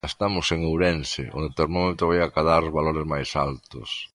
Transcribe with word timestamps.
Estamos 0.13 0.45
en 0.55 0.59
Ourense 0.71 1.23
onde 1.37 1.47
o 1.49 1.55
termómetro 1.59 2.09
vai 2.09 2.19
acadar 2.21 2.61
os 2.67 2.75
valores 2.77 3.05
máis 3.13 3.29
altos. 3.47 3.89